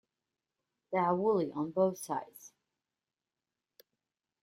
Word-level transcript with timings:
They 0.91 0.97
are 0.97 1.15
wooly 1.15 1.51
on 1.51 1.69
both 1.73 1.99
sides. 1.99 2.53